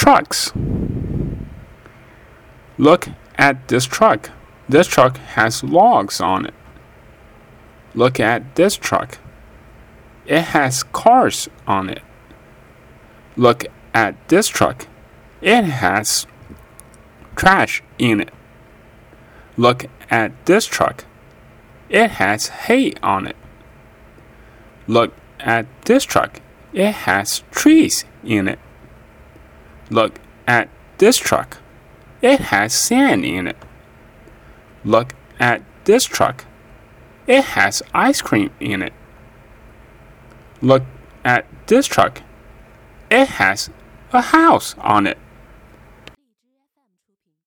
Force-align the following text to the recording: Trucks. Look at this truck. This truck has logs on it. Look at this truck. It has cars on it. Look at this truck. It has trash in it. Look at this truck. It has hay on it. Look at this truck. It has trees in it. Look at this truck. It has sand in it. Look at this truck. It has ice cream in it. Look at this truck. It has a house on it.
Trucks. 0.00 0.50
Look 2.78 3.08
at 3.36 3.68
this 3.68 3.84
truck. 3.84 4.30
This 4.66 4.86
truck 4.86 5.18
has 5.18 5.62
logs 5.62 6.22
on 6.22 6.46
it. 6.46 6.54
Look 7.94 8.18
at 8.18 8.56
this 8.56 8.76
truck. 8.76 9.18
It 10.24 10.40
has 10.40 10.84
cars 10.84 11.50
on 11.66 11.90
it. 11.90 12.00
Look 13.36 13.66
at 13.92 14.16
this 14.30 14.48
truck. 14.48 14.86
It 15.42 15.64
has 15.64 16.26
trash 17.36 17.82
in 17.98 18.22
it. 18.22 18.32
Look 19.58 19.84
at 20.10 20.32
this 20.46 20.64
truck. 20.64 21.04
It 21.90 22.12
has 22.12 22.48
hay 22.48 22.94
on 23.02 23.26
it. 23.26 23.36
Look 24.86 25.12
at 25.40 25.66
this 25.84 26.04
truck. 26.04 26.40
It 26.72 26.92
has 27.04 27.42
trees 27.50 28.06
in 28.24 28.48
it. 28.48 28.58
Look 29.90 30.20
at 30.46 30.68
this 30.98 31.18
truck. 31.18 31.58
It 32.22 32.40
has 32.40 32.72
sand 32.72 33.24
in 33.24 33.46
it. 33.46 33.56
Look 34.84 35.14
at 35.38 35.62
this 35.84 36.04
truck. 36.04 36.44
It 37.26 37.44
has 37.44 37.82
ice 37.92 38.22
cream 38.22 38.50
in 38.60 38.82
it. 38.82 38.92
Look 40.62 40.84
at 41.24 41.46
this 41.66 41.86
truck. 41.86 42.22
It 43.10 43.28
has 43.28 43.70
a 44.12 44.20
house 44.20 44.74
on 44.78 45.06
it. 45.06 45.18